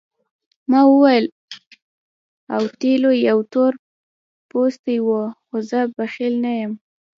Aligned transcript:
ما 0.69 0.81
وویل 0.91 1.25
اوتیلو 2.55 3.11
یو 3.27 3.39
تور 3.51 3.71
پوستی 4.49 4.97
وو 5.05 5.21
خو 5.45 5.55
زه 5.69 5.79
بخیل 5.97 6.33
نه 6.45 6.51
یم. 6.59 6.73